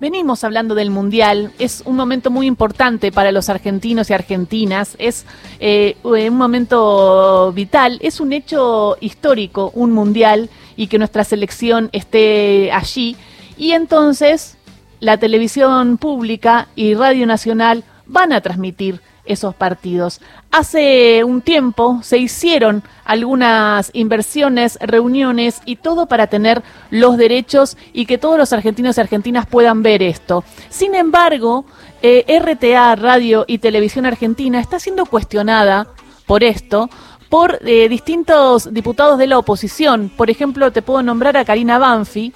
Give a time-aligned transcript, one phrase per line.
[0.00, 5.24] Venimos hablando del Mundial, es un momento muy importante para los argentinos y argentinas, es
[5.60, 12.72] eh, un momento vital, es un hecho histórico, un Mundial, y que nuestra selección esté
[12.72, 13.16] allí.
[13.56, 14.56] Y entonces
[14.98, 20.20] la televisión pública y Radio Nacional van a transmitir esos partidos.
[20.50, 28.06] Hace un tiempo se hicieron algunas inversiones, reuniones y todo para tener los derechos y
[28.06, 30.44] que todos los argentinos y argentinas puedan ver esto.
[30.68, 31.64] Sin embargo,
[32.02, 35.88] eh, RTA, Radio y Televisión Argentina está siendo cuestionada
[36.26, 36.88] por esto
[37.28, 40.10] por eh, distintos diputados de la oposición.
[40.16, 42.32] Por ejemplo, te puedo nombrar a Karina Banfi,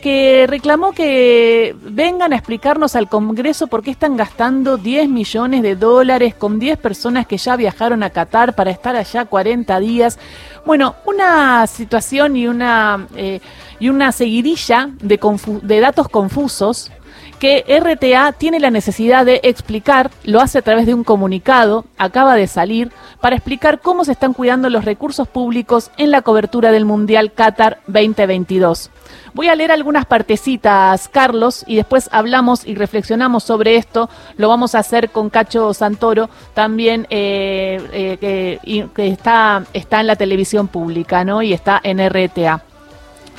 [0.00, 5.76] que reclamó que vengan a explicarnos al Congreso por qué están gastando 10 millones de
[5.76, 10.18] dólares con 10 personas que ya viajaron a Qatar para estar allá 40 días.
[10.64, 13.40] Bueno, una situación y una, eh,
[13.78, 15.20] y una seguidilla de,
[15.62, 16.90] de datos confusos
[17.40, 22.36] que RTA tiene la necesidad de explicar, lo hace a través de un comunicado, acaba
[22.36, 26.84] de salir, para explicar cómo se están cuidando los recursos públicos en la cobertura del
[26.84, 28.90] Mundial Qatar 2022.
[29.32, 34.10] Voy a leer algunas partecitas, Carlos, y después hablamos y reflexionamos sobre esto.
[34.36, 37.80] Lo vamos a hacer con Cacho Santoro, también eh,
[38.22, 41.40] eh, que, está, está en la televisión pública, ¿no?
[41.40, 42.62] Y está en RTA.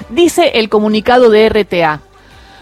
[0.09, 2.01] Dice el comunicado de RTA.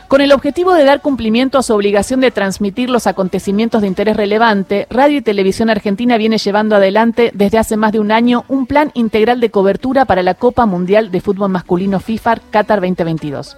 [0.09, 4.17] Con el objetivo de dar cumplimiento a su obligación de transmitir los acontecimientos de interés
[4.17, 8.65] relevante, Radio y Televisión Argentina viene llevando adelante desde hace más de un año un
[8.65, 13.57] plan integral de cobertura para la Copa Mundial de Fútbol Masculino FIFA Qatar 2022.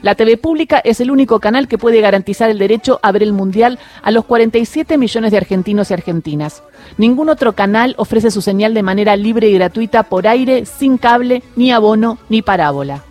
[0.00, 3.34] La TV pública es el único canal que puede garantizar el derecho a ver el
[3.34, 6.62] Mundial a los 47 millones de argentinos y argentinas.
[6.96, 11.42] Ningún otro canal ofrece su señal de manera libre y gratuita por aire, sin cable,
[11.54, 13.04] ni abono, ni parábola.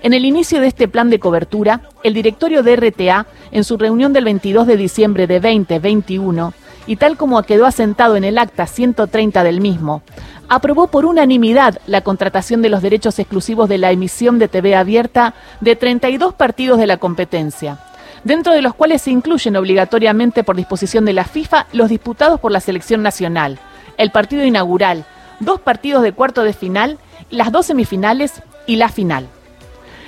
[0.00, 4.12] En el inicio de este plan de cobertura, el directorio de RTA, en su reunión
[4.12, 6.52] del 22 de diciembre de 2021,
[6.86, 10.02] y tal como quedó asentado en el acta 130 del mismo,
[10.48, 15.34] aprobó por unanimidad la contratación de los derechos exclusivos de la emisión de TV abierta
[15.60, 17.78] de 32 partidos de la competencia,
[18.24, 22.52] dentro de los cuales se incluyen obligatoriamente por disposición de la FIFA los disputados por
[22.52, 23.58] la selección nacional,
[23.96, 25.06] el partido inaugural,
[25.40, 26.98] dos partidos de cuarto de final,
[27.30, 29.28] las dos semifinales y la final.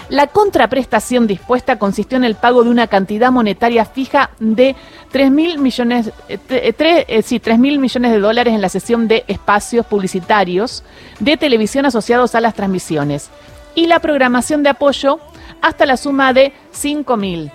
[0.08, 4.76] La contraprestación dispuesta consistió en el pago de una cantidad monetaria fija de
[5.10, 10.84] 3 mil millones, eh, eh, eh, millones de dólares en la sesión de espacios publicitarios
[11.18, 13.30] de televisión asociados a las transmisiones
[13.74, 15.18] y la programación de apoyo
[15.60, 17.50] hasta la suma de 5 mil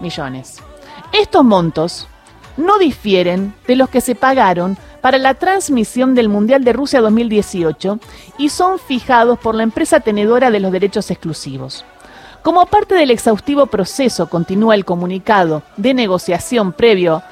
[0.00, 0.58] millones.
[1.12, 2.06] Estos montos
[2.58, 7.98] no difieren de los que se pagaron para la transmisión del Mundial de Rusia 2018
[8.36, 11.84] y son fijados por la empresa tenedora de los derechos exclusivos.
[12.44, 17.22] Como parte del exhaustivo proceso, continúa el comunicado de negociación previo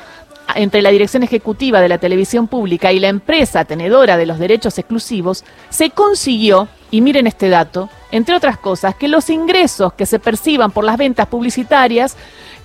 [0.54, 4.78] entre la dirección ejecutiva de la televisión pública y la empresa tenedora de los derechos
[4.78, 10.18] exclusivos, se consiguió, y miren este dato, entre otras cosas, que los ingresos que se
[10.18, 12.16] perciban por las ventas publicitarias,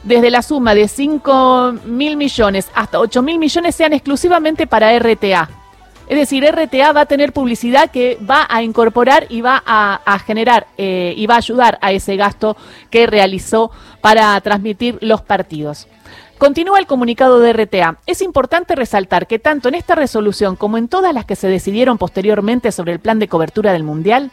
[0.03, 5.49] desde la suma de 5 mil millones hasta 8 mil millones, sean exclusivamente para RTA,
[6.07, 10.67] es decir, RTA va a tener publicidad que va a incorporar y va a, generar
[10.77, 12.55] eh, y va a ayudar a ese gasto
[12.89, 15.87] que realizó para transmitir los partidos.
[16.37, 17.97] Continúa el comunicado de RTA.
[18.05, 21.97] Es importante resaltar que tanto en esta resolución como en todas las que se decidieron
[21.97, 24.31] posteriormente sobre el plan de cobertura del Mundial,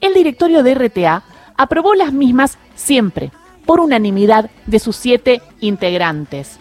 [0.00, 1.22] el directorio de RTA
[1.56, 3.30] aprobó las mismas siempre,
[3.66, 6.58] por unanimidad de sus siete integrantes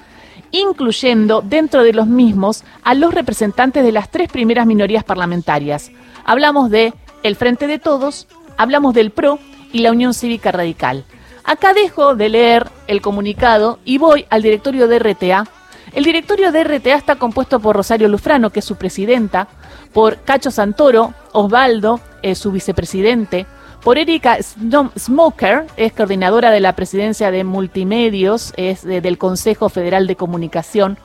[0.53, 5.91] incluyendo dentro de los mismos a los representantes de las tres primeras minorías parlamentarias.
[6.24, 6.94] Hablamos de
[7.24, 9.40] el Frente de Todos, hablamos del PRO
[9.74, 11.03] y la Unión Cívica Radical.
[11.44, 15.47] Acá dejo de leer el comunicado y voy al directorio de RTA.
[15.91, 19.47] El directorio de RTA está compuesto por Rosario Lufrano, que es su presidenta,
[19.91, 23.46] por Cacho Santoro, Osvaldo, es su vicepresidente,
[23.83, 30.16] por Erika Smoker, es coordinadora de la presidencia de multimedios, es del Consejo Federal de
[30.16, 30.97] Comunicación.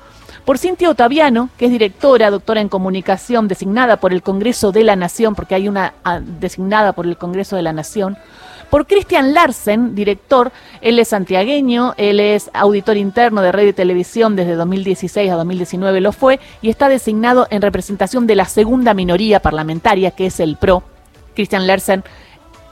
[0.44, 4.94] Por Cintia Otaviano, que es directora, doctora en comunicación, designada por el Congreso de la
[4.94, 8.16] Nación, porque hay una ah, designada por el Congreso de la Nación.
[8.70, 14.36] Por Christian Larsen, director, él es santiagueño, él es auditor interno de radio y televisión
[14.36, 19.40] desde 2016 a 2019 lo fue, y está designado en representación de la segunda minoría
[19.40, 20.84] parlamentaria, que es el PRO.
[21.34, 22.04] Christian Larsen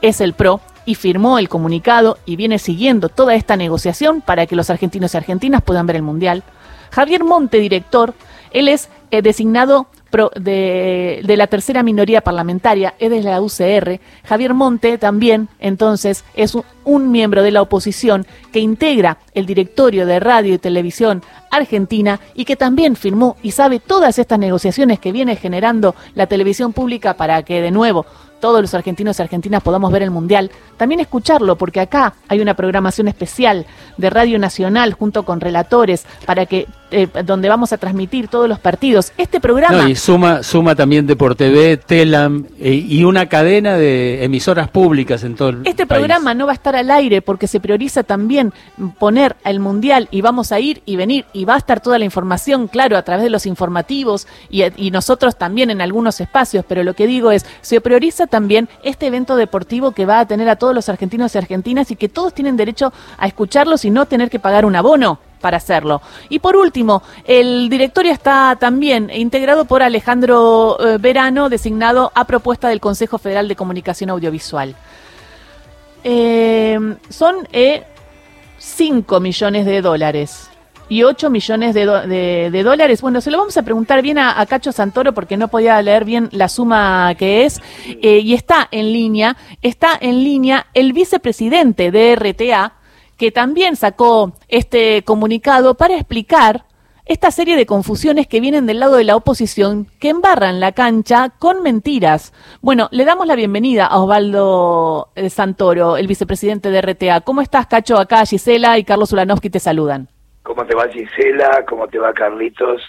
[0.01, 4.55] es el PRO y firmó el comunicado y viene siguiendo toda esta negociación para que
[4.55, 6.43] los argentinos y argentinas puedan ver el Mundial.
[6.91, 8.13] Javier Monte, director,
[8.51, 9.87] él es eh, designado
[10.35, 13.99] de, de, la tercera minoría parlamentaria, es de la UCR.
[14.23, 20.19] Javier Monte también, entonces, es un miembro de la oposición que integra el directorio de
[20.19, 21.21] radio y televisión
[21.51, 26.73] argentina y que también firmó y sabe todas estas negociaciones que viene generando la televisión
[26.73, 28.05] pública para que de nuevo
[28.39, 32.55] todos los argentinos y argentinas podamos ver el Mundial, también escucharlo, porque acá hay una
[32.55, 33.65] programación especial
[33.97, 38.59] de Radio Nacional junto con relatores para que eh, donde vamos a transmitir todos los
[38.59, 39.11] partidos.
[39.17, 39.89] Este programa...
[39.89, 45.23] y suma, suma también de por TV, Telam eh, y una cadena de emisoras públicas
[45.23, 48.53] en todo el Este programa no va a estar al aire porque se prioriza también
[48.99, 52.05] poner el Mundial y vamos a ir y venir y va a estar toda la
[52.05, 56.83] información, claro, a través de los informativos y, y nosotros también en algunos espacios, pero
[56.83, 60.55] lo que digo es, se prioriza también este evento deportivo que va a tener a
[60.55, 64.29] todos los argentinos y argentinas y que todos tienen derecho a escucharlos y no tener
[64.29, 66.01] que pagar un abono para hacerlo.
[66.29, 72.69] Y por último, el directorio está también integrado por Alejandro eh, Verano, designado a propuesta
[72.69, 74.75] del Consejo Federal de Comunicación Audiovisual.
[76.03, 76.79] Eh,
[77.09, 77.47] son
[78.57, 80.49] 5 eh, millones de dólares
[80.89, 81.85] y 8 millones de,
[82.49, 83.01] de, dólares.
[83.01, 86.29] Bueno, se lo vamos a preguntar bien a, Cacho Santoro porque no podía leer bien
[86.31, 87.59] la suma que es.
[87.85, 92.76] y está en línea, está en línea el vicepresidente de RTA,
[93.17, 96.65] que también sacó este comunicado para explicar
[97.07, 101.29] esta serie de confusiones que vienen del lado de la oposición que embarran la cancha
[101.39, 102.33] con mentiras.
[102.61, 107.21] Bueno, le damos la bienvenida a Osvaldo eh, Santoro, el vicepresidente de RTA.
[107.21, 107.97] ¿Cómo estás, Cacho?
[107.97, 110.09] Acá Gisela y Carlos Ulanovsky te saludan.
[110.43, 111.63] ¿Cómo te va, Gisela?
[111.67, 112.81] ¿Cómo te va, Carlitos?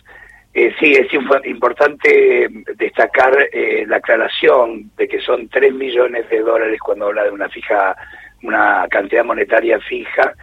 [0.53, 1.07] Eh, sí, es
[1.45, 7.31] importante destacar eh, la aclaración de que son 3 millones de dólares cuando habla de
[7.31, 7.95] una fija
[8.43, 10.35] una cantidad monetaria fija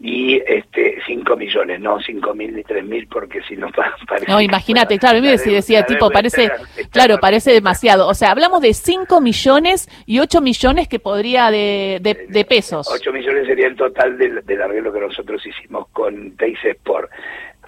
[0.00, 3.68] y este 5 millones, no 5 mil ni 3 mil, porque si no
[4.06, 4.30] parece...
[4.30, 6.50] No, imagínate, claro, me decía, decía tipo, parece,
[6.90, 8.08] claro, parece demasiado.
[8.08, 12.86] O sea, hablamos de 5 millones y 8 millones que podría de, de, pesos.
[12.92, 17.10] 8 millones sería el total del, del arreglo que nosotros hicimos con Teis Sport.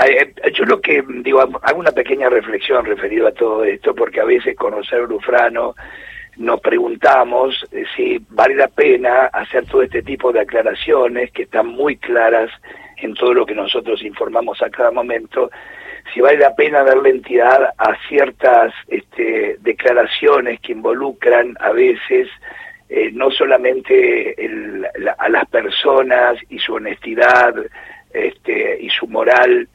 [0.04, 4.24] Eh, yo lo que digo, hago una pequeña reflexión referido a todo esto, porque a
[4.24, 5.74] veces conocer Lufrano
[6.36, 11.68] nos preguntamos eh, si vale la pena hacer todo este tipo de aclaraciones que están
[11.68, 12.50] muy claras
[12.98, 15.50] en todo lo que nosotros informamos a cada momento,
[16.12, 22.28] si vale la pena darle entidad a ciertas este, declaraciones que involucran a veces
[22.88, 24.36] eh, no solamente
[25.18, 27.54] a las personas y su honestidad
[28.12, 29.68] este, y su moral,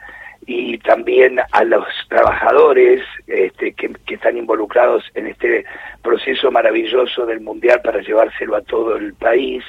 [0.45, 5.65] y también a los trabajadores este, que, están involucrados en este
[6.01, 9.63] proceso maravilloso del mundial para llevárselo a todo el país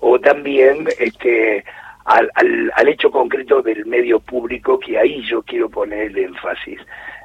[0.00, 1.64] o también este
[2.04, 2.30] al,
[2.74, 6.80] al, hecho concreto del medio público que ahí yo quiero poner el énfasis.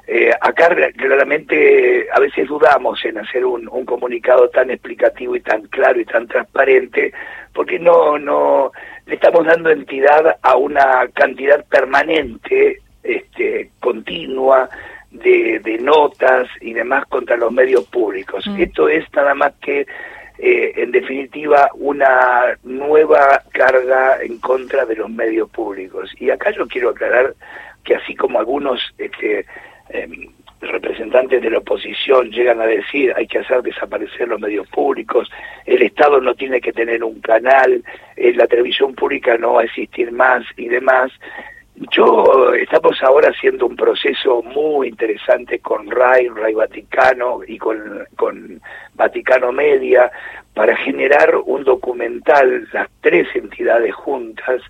[0.06, 5.62] Eh, acá claramente a veces dudamos en hacer un, un, comunicado tan explicativo y tan
[5.68, 7.12] claro y tan transparente
[7.52, 8.72] porque no no
[9.06, 14.68] le estamos dando entidad a una cantidad permanente este, continua
[15.10, 18.46] de, de, notas y demás contra los medios públicos.
[18.46, 18.60] Mm.
[18.62, 19.86] Esto es nada más que,
[20.38, 26.10] eh, en definitiva, una nueva carga en contra de los medios públicos.
[26.18, 27.34] Y acá yo quiero aclarar
[27.84, 29.44] que así como algunos este,
[29.92, 30.28] em,
[30.60, 35.28] representantes de la oposición llegan a decir hay que hacer desaparecer los medios públicos,
[35.66, 37.82] el Estado no tiene que tener un canal,
[38.16, 41.10] eh, la televisión pública no va a existir más y demás,
[41.90, 48.60] yo estamos ahora haciendo un proceso muy interesante con RAI, RAI Vaticano y con, con
[48.94, 50.10] Vaticano Media
[50.54, 54.60] para generar un documental, las tres entidades juntas,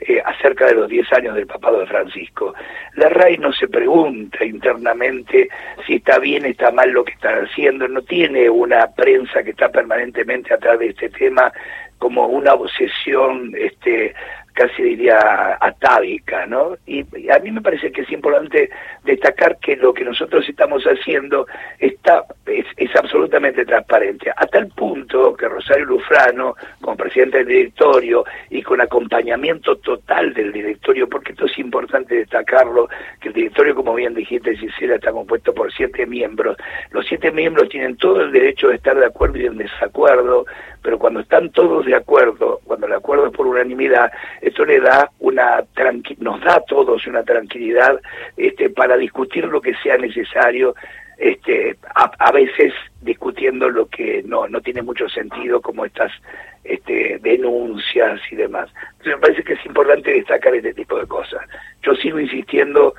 [0.00, 2.54] eh, acerca de los 10 años del papado de Francisco.
[2.96, 5.48] La RAI no se pregunta internamente
[5.86, 9.68] si está bien, está mal lo que están haciendo, no tiene una prensa que está
[9.70, 11.52] permanentemente atrás de este tema
[11.98, 14.14] como una obsesión este,
[14.52, 16.76] casi diría atávica, ¿no?
[16.86, 18.70] Y, a mí me parece que es importante
[19.04, 21.46] destacar que lo que nosotros estamos haciendo
[21.78, 22.66] está es,
[22.96, 29.76] absolutamente transparente, a tal punto que Rosario Lufrano, como presidente del directorio y con acompañamiento
[29.76, 32.88] total del directorio, porque esto es importante destacarlo,
[33.20, 36.56] que el directorio, como bien dijiste, Gisela, está compuesto por siete miembros.
[36.90, 40.46] Los siete miembros tienen todo el derecho de estar de acuerdo y en desacuerdo,
[40.82, 45.10] pero cuando están todos de acuerdo, cuando el acuerdo es por unanimidad, esto le da
[45.18, 45.64] una
[46.18, 48.00] nos da a todos una tranquilidad
[48.36, 50.74] este, para discutir lo que sea necesario,
[51.18, 56.10] este, a, veces discutiendo lo que no, no tiene mucho sentido, como estas
[56.64, 58.70] este, denuncias y demás.
[58.92, 61.42] Entonces me parece que es importante destacar este tipo de cosas.
[61.82, 62.94] Yo sigo insistiendo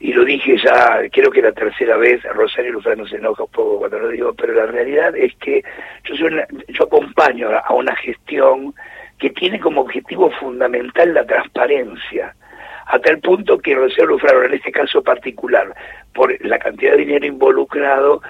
[0.00, 3.78] y lo dije ya, creo que la tercera vez, Rosario Lufrano se enoja un poco
[3.78, 5.62] cuando lo digo, pero la realidad es que
[6.02, 6.32] yo, soy
[6.68, 8.74] yo acompaño a una gestión
[9.22, 12.34] que tiene como objetivo fundamental la transparencia,
[12.86, 15.72] a tal punto que Rosario Lufrano, en este caso particular,
[16.12, 18.20] por la cantidad de dinero involucrado,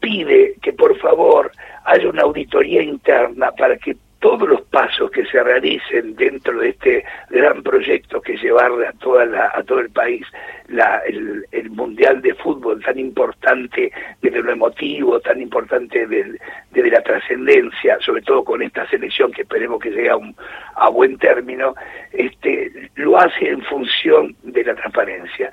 [0.00, 1.52] pide que por favor
[1.84, 7.04] haya una auditoría interna para que todos los pasos que se realicen dentro de este
[7.30, 10.26] gran proyecto que llevar a toda la, a todo el país
[10.68, 17.98] la, el, mundial de fútbol tan importante desde lo emotivo tan importante desde, la trascendencia
[18.00, 20.34] sobre todo con esta selección que esperemos que llegue a, un,
[20.74, 21.74] a buen término
[22.12, 25.52] este lo hace en función de la transparencia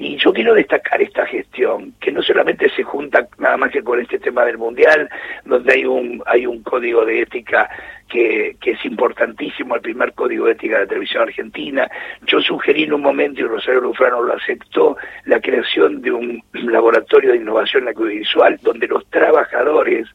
[0.00, 4.00] y yo quiero destacar esta gestión, que no solamente se junta nada más que con
[4.00, 5.10] este tema del Mundial,
[5.44, 7.68] donde hay un, hay un código de ética
[8.08, 11.86] que, que es importantísimo, el primer código de ética de la televisión argentina.
[12.26, 17.32] Yo sugerí en un momento, y Rosario Lufrano lo aceptó, la creación de un laboratorio
[17.32, 20.08] de innovación audiovisual, donde los trabajadores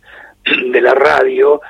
[0.71, 1.61] de la radio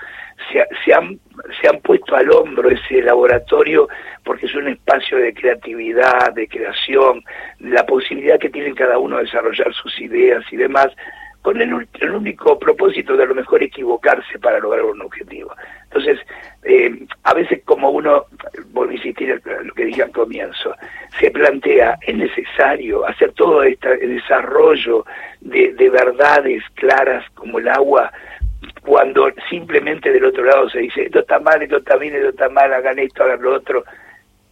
[0.52, 1.20] se, han,
[1.62, 3.88] se han puesto al hombro ese laboratorio
[4.24, 7.24] porque es un espacio de creatividad, de creación,
[7.60, 10.88] la posibilidad que tienen cada uno de desarrollar sus ideas y demás,
[11.46, 11.72] con el,
[12.12, 15.54] único propósito de a lo mejor equivocarse para lograr un objetivo.
[15.84, 16.18] Entonces,
[16.64, 18.26] eh, a veces como uno,
[18.72, 20.76] vuelvo a insistir en lo que dije al comienzo,
[21.20, 25.06] se plantea, es necesario hacer todo este desarrollo
[25.42, 28.12] de, de verdades claras como el agua
[28.96, 32.48] cuando simplemente del otro lado se dice, esto está mal, esto está bien, esto está
[32.48, 33.84] mal, hagan esto, hagan lo otro,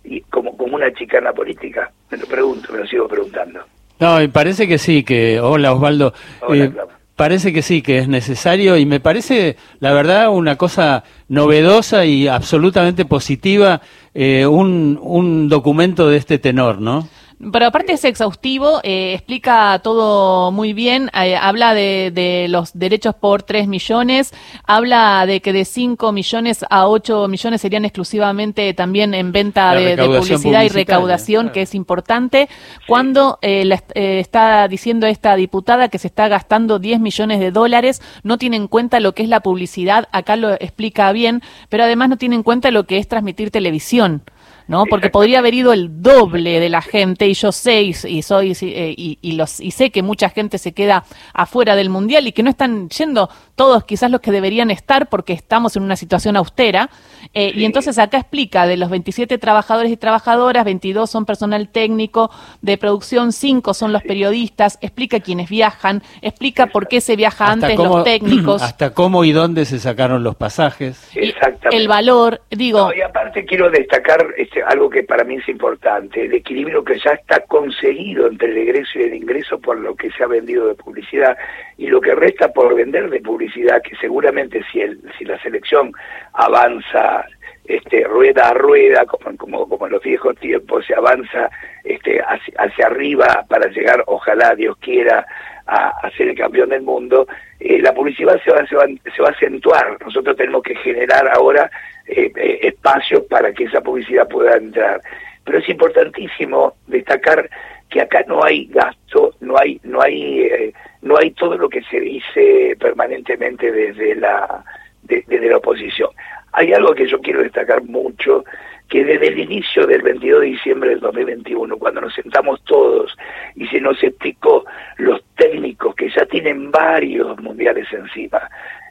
[0.03, 3.61] y como, como una chicana política, me lo pregunto, me lo sigo preguntando.
[4.01, 6.13] No, y parece que sí, que, hola Osvaldo,
[6.53, 6.69] eh,
[7.15, 12.27] parece que sí, que es necesario y me parece, la verdad, una cosa novedosa y
[12.27, 13.79] absolutamente positiva,
[14.13, 17.07] eh, un, un documento de este tenor, ¿no?
[17.51, 23.15] Pero aparte es exhaustivo, eh, explica todo muy bien, eh, habla de, de, los derechos
[23.15, 24.33] por 3 millones,
[24.65, 29.97] habla de que de 5 millones a 8 millones serían exclusivamente también en venta de,
[29.97, 32.49] publicidad y recaudación, que es importante.
[32.87, 38.37] Cuando eh, está diciendo esta diputada que se está gastando 10 millones de dólares, no
[38.37, 42.17] tiene en cuenta lo que es la publicidad, acá lo explica bien, pero además no
[42.17, 44.23] tiene en cuenta lo que es transmitir televisión.
[44.67, 44.85] ¿No?
[44.85, 48.93] Porque podría haber ido el doble de la gente y yo sé y, soy eh,
[48.97, 51.03] y, los y sé que mucha gente se queda
[51.33, 55.33] afuera del mundial y que no están yendo todos quizás los que deberían estar porque
[55.33, 56.89] estamos en una situación austera.
[57.33, 62.29] Eh, y entonces acá explica de los 27 trabajadores y trabajadoras 22 son personal técnico
[62.61, 67.77] de producción 5 son los periodistas explica quiénes viajan explica por qué se viaja antes
[67.77, 68.61] los técnicos.
[68.61, 71.09] hasta cómo y dónde se sacaron los pasajes.
[71.15, 71.77] Exactamente.
[71.77, 74.25] el valor digo y aparte quiero destacar
[74.61, 78.99] algo que para mí es importante, el equilibrio que ya está conseguido entre el egreso
[78.99, 81.37] y el ingreso por lo que se ha vendido de publicidad
[81.77, 85.91] y lo que resta por vender de publicidad, que seguramente si, el, si la selección
[86.33, 87.25] avanza
[87.65, 91.49] este, rueda a rueda, como, como, como en los viejos tiempos, se avanza
[91.83, 95.25] este, hacia, arriba para llegar, ojalá Dios quiera,
[95.65, 97.25] a, ser el campeón del mundo,
[97.59, 99.97] eh, la publicidad se va, se, va, se va a acentuar.
[100.03, 101.71] Nosotros tenemos que generar ahora
[102.05, 105.01] eh, eh, espacios para que esa publicidad pueda entrar.
[105.45, 107.49] Pero es importantísimo destacar
[107.89, 111.99] que acá no hay gasto, no hay, no hay, no hay todo lo que se
[111.99, 114.63] dice permanentemente desde la,
[115.03, 116.09] desde la oposición.
[116.53, 118.43] Hay algo que yo quiero destacar mucho,
[118.89, 123.17] que desde el inicio del 22 de diciembre del 2021, cuando nos sentamos todos
[123.55, 124.65] y se nos explicó
[124.97, 128.39] los técnicos que ya tienen varios mundiales encima,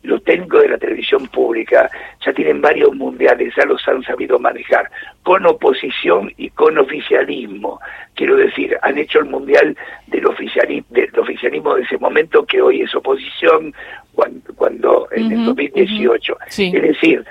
[0.02, 1.88] los técnicos de la televisión pública
[2.24, 4.90] ya tienen varios mundiales, ya los han sabido manejar,
[5.22, 7.78] con oposición y con oficialismo.
[8.14, 9.76] Quiero decir, han hecho el mundial
[10.08, 13.72] del oficialismo, del oficialismo de ese momento que hoy es oposición,
[14.12, 16.36] cuando, cuando en el 2018.
[16.48, 17.24] Es decir,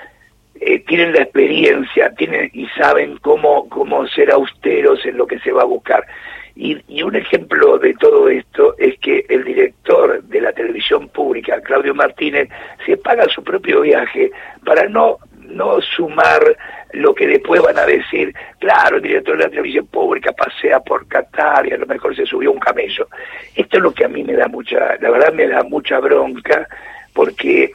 [0.64, 5.50] eh, tienen la experiencia, tienen y saben cómo, cómo ser austeros en lo que se
[5.50, 6.06] va a buscar.
[6.54, 11.94] Y, un ejemplo de todo esto es que el director de la televisión pública, Claudio
[11.94, 12.48] Martínez,
[12.86, 14.30] se paga su propio viaje
[14.64, 16.56] para no, no sumar
[16.92, 21.08] lo que después van a decir, claro, el director de la televisión pública pasea por
[21.08, 23.08] Qatar y a lo mejor se subió un camello.
[23.56, 26.68] Esto es lo que a mí me da mucha, la verdad me da mucha bronca,
[27.14, 27.72] porque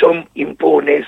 [0.00, 1.06] son impunes,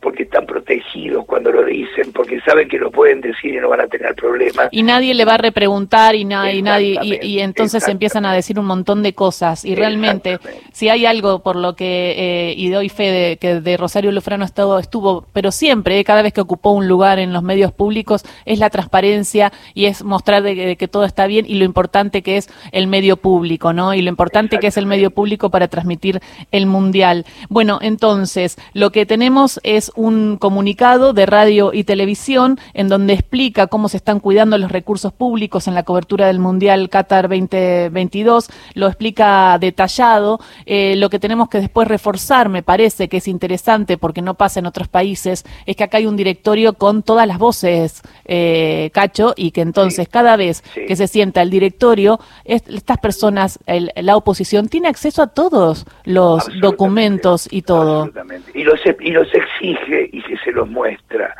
[0.00, 3.82] porque están protegidos cuando lo dicen, porque saben que lo pueden decir y no van
[3.82, 4.68] a tener problemas.
[4.70, 9.02] Y nadie le va a repreguntar y, nadie, y, entonces empiezan a decir un montón
[9.02, 9.64] de cosas.
[9.64, 10.38] Y realmente,
[10.72, 14.44] si hay algo por lo que, eh, y doy fe de que de Rosario Lufrano
[14.44, 18.24] estuvo, estuvo pero siempre, eh, cada vez que ocupó un lugar en los medios públicos,
[18.46, 22.38] es la transparencia y es mostrar de, que todo está bien y lo importante que
[22.38, 23.92] es el medio público, ¿no?
[23.92, 26.20] Y lo importante que es el medio público para transmitir
[26.52, 27.26] el mundial.
[27.50, 33.66] Bueno, entonces, lo que tenemos es un comunicado de radio y televisión en donde explica
[33.66, 38.86] cómo se están cuidando los recursos públicos en la cobertura del Mundial Qatar 2022, lo
[38.86, 40.40] explica detallado.
[40.66, 44.60] Eh, lo que tenemos que después reforzar, me parece que es interesante porque no pasa
[44.60, 49.34] en otros países, es que acá hay un directorio con todas las voces, eh, Cacho,
[49.36, 54.88] y que entonces cada vez que se sienta el directorio, estas personas, la oposición, tiene
[54.88, 58.10] acceso a todos los documentos y todo.
[58.54, 61.34] Y los, y los exige y se los muestra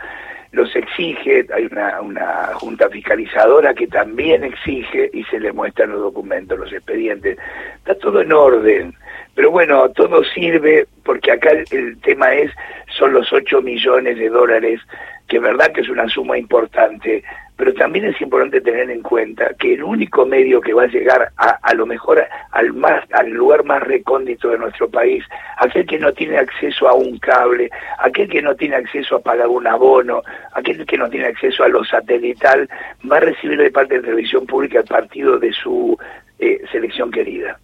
[0.52, 6.00] los exige, hay una, una junta fiscalizadora que también exige y se le muestran los
[6.00, 7.38] documentos, los expedientes.
[7.76, 8.94] Está todo en orden.
[9.34, 12.50] Pero bueno, todo sirve porque acá el, tema es,
[12.88, 14.80] son los 8 millones de dólares,
[15.28, 17.22] que es verdad que es una suma importante,
[17.60, 21.30] pero también es importante tener en cuenta que el único medio que va a llegar
[21.36, 25.22] a, a lo mejor al, más, al lugar más recóndito de nuestro país,
[25.58, 29.48] aquel que no tiene acceso a un cable, aquel que no tiene acceso a pagar
[29.48, 30.22] un abono,
[30.54, 32.66] aquel que no tiene acceso a lo satelital,
[33.12, 35.98] va a recibir de parte de televisión pública el partido de su
[36.38, 37.60] eh, selección querida.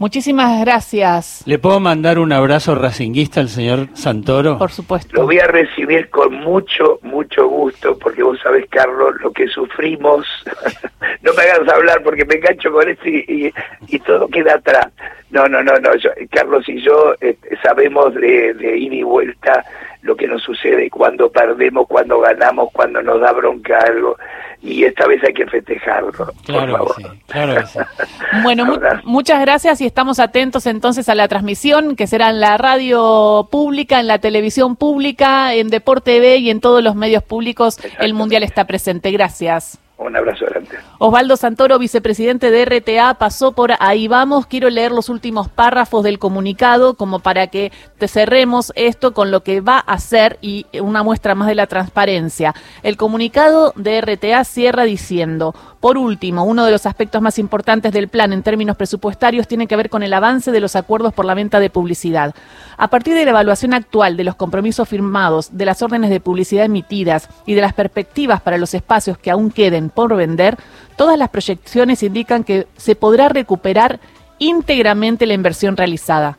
[0.00, 1.42] Muchísimas gracias.
[1.44, 4.56] ¿Le puedo mandar un abrazo racinguista al señor Santoro?
[4.56, 5.14] Por supuesto.
[5.14, 10.26] Lo voy a recibir con mucho, mucho gusto, porque vos sabés, Carlos, lo que sufrimos.
[11.20, 13.52] no me hagas hablar porque me engancho con esto y,
[13.88, 14.86] y, todo queda atrás.
[15.32, 15.90] No, no, no, no.
[16.30, 19.66] Carlos y yo eh, sabemos de, de ir y vuelta
[20.00, 24.16] lo que nos sucede cuando perdemos, cuando ganamos, cuando nos da bronca algo.
[24.62, 26.12] Y esta vez hay que festejarlo.
[26.44, 27.16] Claro por favor.
[27.26, 27.64] claro
[28.42, 33.48] Bueno, muchas gracias y estamos atentos entonces a la transmisión que será en la radio
[33.50, 37.78] pública, en la televisión pública, en Deporte TV y en todos los medios públicos.
[38.00, 39.10] El Mundial está presente.
[39.12, 39.78] Gracias.
[40.00, 40.78] Un abrazo grande.
[40.98, 44.46] Osvaldo Santoro, vicepresidente de RTA, pasó por ahí vamos.
[44.46, 47.70] Quiero leer los últimos párrafos del comunicado como para que
[48.08, 52.54] cerremos esto con lo que va a hacer y una muestra más de la transparencia.
[52.82, 58.08] El comunicado de RTA cierra diciendo, por último, uno de los aspectos más importantes del
[58.08, 61.34] plan en términos presupuestarios tiene que ver con el avance de los acuerdos por la
[61.34, 62.34] venta de publicidad.
[62.78, 66.64] A partir de la evaluación actual de los compromisos firmados, de las órdenes de publicidad
[66.64, 70.56] emitidas y de las perspectivas para los espacios que aún queden por vender,
[70.96, 74.00] todas las proyecciones indican que se podrá recuperar
[74.38, 76.38] íntegramente la inversión realizada.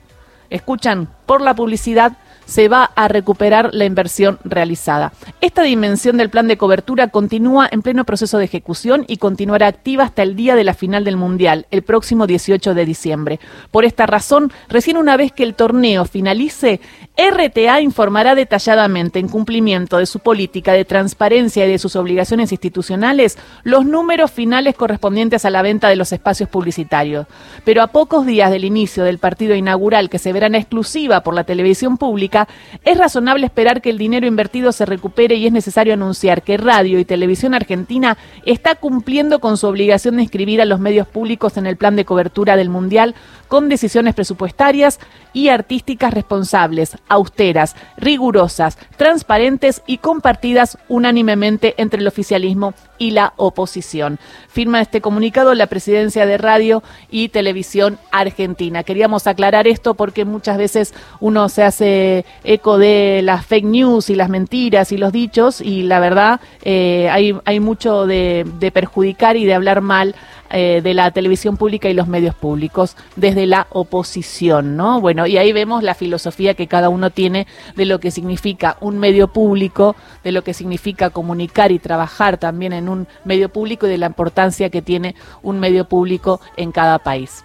[0.50, 5.14] Escuchan, por la publicidad se va a recuperar la inversión realizada.
[5.40, 10.04] Esta dimensión del plan de cobertura continúa en pleno proceso de ejecución y continuará activa
[10.04, 13.40] hasta el día de la final del Mundial, el próximo 18 de diciembre.
[13.72, 16.82] Por esta razón, recién una vez que el torneo finalice,
[17.30, 23.38] RTA informará detalladamente, en cumplimiento de su política de transparencia y de sus obligaciones institucionales,
[23.64, 27.28] los números finales correspondientes a la venta de los espacios publicitarios.
[27.64, 31.36] Pero a pocos días del inicio del partido inaugural, que se verá en exclusiva por
[31.36, 32.48] la televisión pública,
[32.84, 36.98] es razonable esperar que el dinero invertido se recupere y es necesario anunciar que Radio
[36.98, 41.68] y Televisión Argentina está cumpliendo con su obligación de inscribir a los medios públicos en
[41.68, 43.16] el plan de cobertura del Mundial
[43.48, 45.00] con decisiones presupuestarias
[45.34, 54.18] y artísticas responsables, austeras, rigurosas, transparentes y compartidas unánimemente entre el oficialismo y la oposición.
[54.48, 58.84] Firma este comunicado la presidencia de Radio y Televisión Argentina.
[58.84, 64.16] Queríamos aclarar esto porque muchas veces uno se hace eco de las fake news y
[64.16, 69.54] las mentiras y los dichos y la verdad eh, hay, mucho de perjudicar y de
[69.54, 70.16] hablar mal
[70.52, 75.00] eh, de la televisión pública y los medios públicos desde la oposición, ¿no?
[75.00, 79.00] Bueno, y ahí vemos la filosofía que cada uno tiene de lo que significa un
[79.00, 83.90] medio público, de lo que significa comunicar y trabajar también en un medio público y
[83.90, 87.32] de la importancia que tiene un medio público en cada país.